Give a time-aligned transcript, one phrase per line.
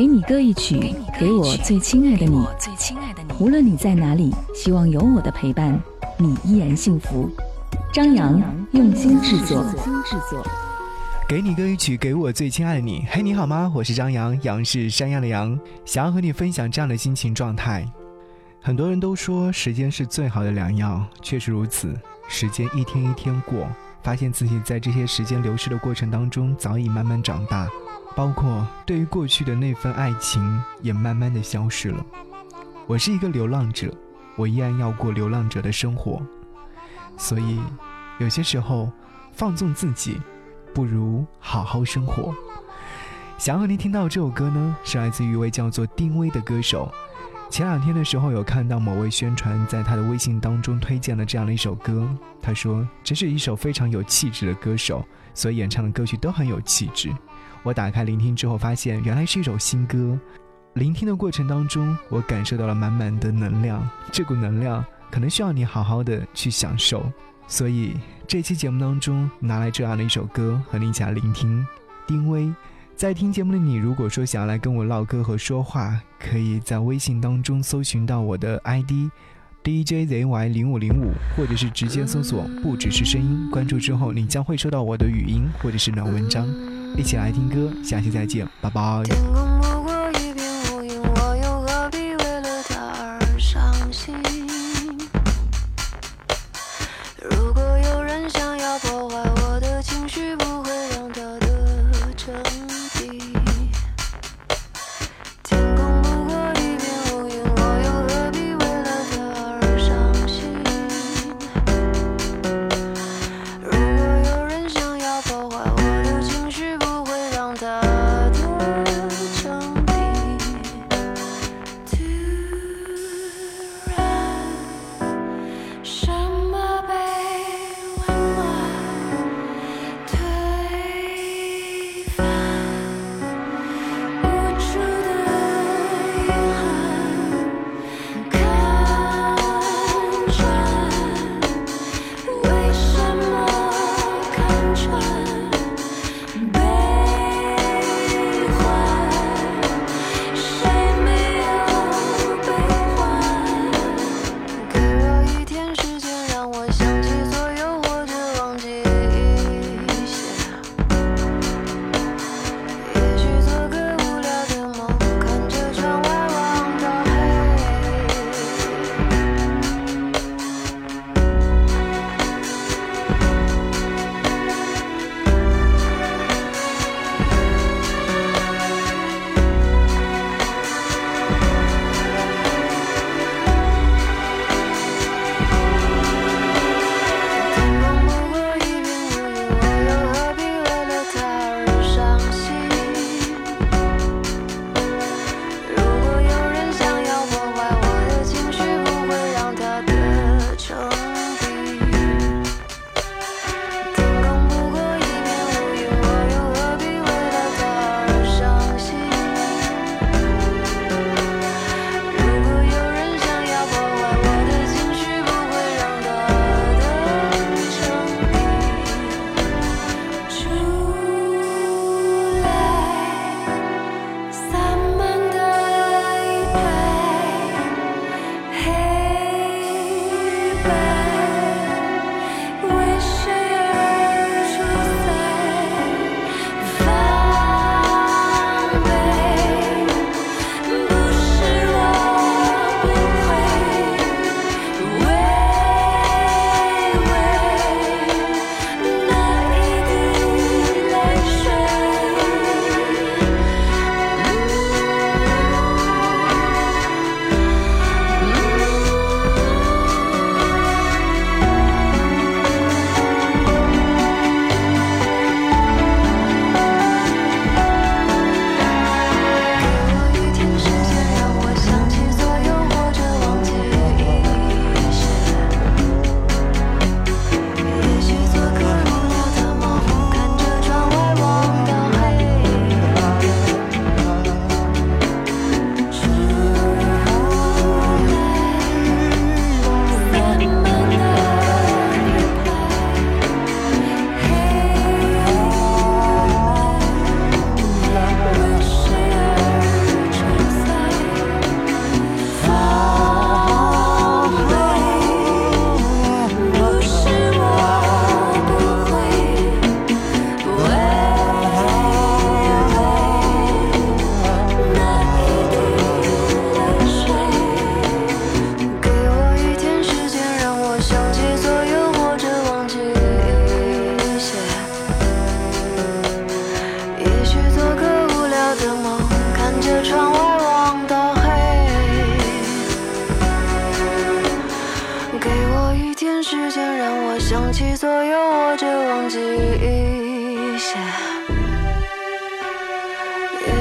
[0.00, 2.42] 给你歌一曲，给我最亲爱的你。
[3.38, 5.78] 无论你在哪里，希望有我的陪伴，
[6.16, 7.28] 你依然幸福。
[7.92, 8.42] 张扬
[8.72, 9.58] 用心制作。
[9.58, 10.42] 用心制作
[11.28, 13.04] 给你歌一曲，给我最亲爱的你。
[13.10, 13.70] 嘿，你好吗？
[13.74, 17.86] 我是张扬，杨是山羊的羊，想要和你分享这样的心情状态。
[18.62, 21.94] 很多人都说时间是最好的良药，确实如此。
[22.26, 23.68] 时间一天一天过，
[24.02, 27.68] 发现自己在这些时间流逝的过程当中，早已慢慢长大。
[28.16, 32.04] 包括对于过去的那份爱情，也慢慢的消失了。
[32.86, 33.94] 我是一个流浪者，
[34.36, 36.20] 我依然要过流浪者的生活。
[37.16, 37.60] 所以，
[38.18, 38.90] 有些时候
[39.32, 40.20] 放纵自己，
[40.74, 42.34] 不如好好生活。
[43.38, 46.92] 想要和您听到这首歌呢，是来自于一位叫做丁薇的歌手。
[47.48, 52.08] 前两天的时候，有看到某位宣传在他的微信当中推荐了这样的一首歌。
[52.42, 55.04] 他说这是一首非常有气质的歌手，
[55.34, 57.10] 所以演唱的歌曲都很有气质。
[57.62, 60.18] 我打开聆听之后，发现原来是一首新歌。
[60.74, 63.86] 聆听的过程当中，我感受到了满满的能量。
[64.12, 67.04] 这股能量可能需要你好好的去享受。
[67.46, 67.94] 所以
[68.28, 71.66] 这期节目当中拿来这样的一首歌和你一起来聆听。
[72.06, 72.54] 丁薇，
[72.94, 79.10] 在听节目的你，如果说想要来跟我唠嗑和说话，可以在微信当中搜寻到我的 ID
[79.62, 86.46] DJZY 零五零五，或者是直接搜索不只是声音，关注之后你将会收到我的语音或者是暖文章。
[86.96, 89.49] 一起来听歌，下期再见，拜拜。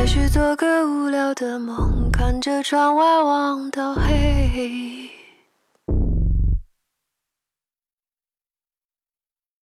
[0.09, 5.07] 去做个无聊的梦，看着窗外望到黑。